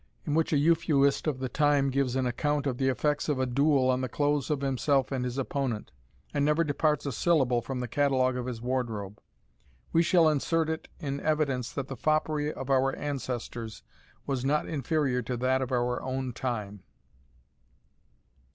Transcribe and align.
in 0.25 0.33
which 0.33 0.51
a 0.51 0.57
Euphuist 0.57 1.27
of 1.27 1.37
the 1.37 1.47
time 1.47 1.91
gives 1.91 2.15
an 2.15 2.25
account 2.25 2.65
of 2.65 2.79
the 2.79 2.87
effects 2.89 3.29
of 3.29 3.37
a 3.39 3.45
duel 3.45 3.87
on 3.87 4.01
the 4.01 4.09
clothes 4.09 4.49
of 4.49 4.61
himself 4.61 5.11
and 5.11 5.23
his 5.23 5.37
opponent, 5.37 5.91
and 6.33 6.43
never 6.43 6.63
departs 6.63 7.05
a 7.05 7.11
syllable 7.11 7.61
from 7.61 7.81
the 7.81 7.87
catalogue 7.87 8.35
of 8.35 8.47
his 8.47 8.63
wardrobe. 8.63 9.21
We 9.93 10.01
shall 10.01 10.27
insert 10.27 10.69
it 10.71 10.87
in 10.99 11.19
evidence 11.19 11.71
that 11.73 11.87
the 11.87 11.95
foppery 11.95 12.51
of 12.51 12.67
our 12.71 12.95
ancestors 12.95 13.83
was 14.25 14.43
not 14.43 14.67
inferior 14.67 15.21
to 15.21 15.37
that 15.37 15.61
of 15.61 15.71
our 15.71 16.01
own 16.01 16.33
time. 16.33 16.81